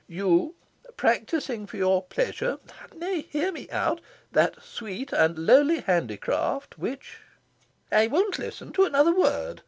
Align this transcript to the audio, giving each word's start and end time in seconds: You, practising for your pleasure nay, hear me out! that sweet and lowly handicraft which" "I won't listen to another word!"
You, 0.07 0.55
practising 0.97 1.67
for 1.67 1.77
your 1.77 2.01
pleasure 2.01 2.57
nay, 2.95 3.21
hear 3.29 3.51
me 3.51 3.69
out! 3.69 4.01
that 4.31 4.59
sweet 4.59 5.13
and 5.13 5.37
lowly 5.37 5.81
handicraft 5.81 6.79
which" 6.79 7.19
"I 7.91 8.07
won't 8.07 8.39
listen 8.39 8.71
to 8.71 8.85
another 8.85 9.13
word!" 9.13 9.59